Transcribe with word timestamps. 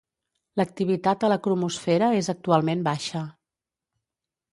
L'activitat 0.59 1.25
a 1.27 1.29
la 1.33 1.37
cromosfera 1.47 2.07
és 2.21 2.31
actualment 2.33 2.81
baixa. 2.89 3.21